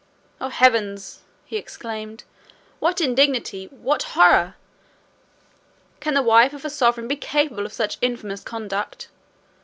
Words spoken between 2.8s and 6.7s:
indignity! What horror! Can the wife of